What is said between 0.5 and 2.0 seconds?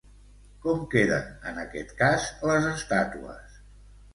Com queden en aquest